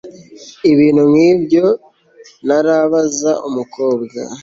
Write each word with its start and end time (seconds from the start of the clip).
ibintu 0.71 1.01
nkibyo 1.11 1.65
ntarabaza 2.45 3.31
umukobwa 3.47 4.15